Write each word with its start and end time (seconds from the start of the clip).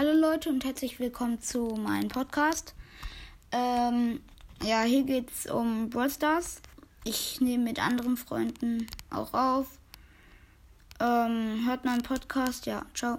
Hallo 0.00 0.12
Leute 0.12 0.48
und 0.48 0.64
herzlich 0.64 1.00
willkommen 1.00 1.40
zu 1.40 1.74
meinem 1.76 2.06
Podcast. 2.06 2.72
Ähm, 3.50 4.20
ja, 4.62 4.82
hier 4.82 5.02
geht 5.02 5.28
es 5.28 5.50
um 5.50 5.90
Brawl 5.90 6.08
Stars. 6.08 6.62
Ich 7.02 7.40
nehme 7.40 7.64
mit 7.64 7.84
anderen 7.84 8.16
Freunden 8.16 8.86
auch 9.10 9.34
auf. 9.34 9.66
Ähm, 11.00 11.66
hört 11.66 11.84
meinen 11.84 12.04
Podcast. 12.04 12.66
Ja, 12.66 12.86
ciao. 12.94 13.16